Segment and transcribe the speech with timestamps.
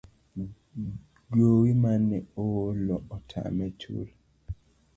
[1.35, 4.13] Gowi mane oolo otame chulo